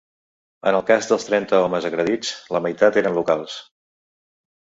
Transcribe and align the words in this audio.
En 0.69 0.75
el 0.77 0.83
cas 0.87 1.09
dels 1.09 1.25
trenta 1.27 1.59
homes 1.65 1.87
agredits, 1.89 2.31
la 2.57 2.61
meitat 2.67 2.99
eren 3.03 3.17
locals. 3.21 3.59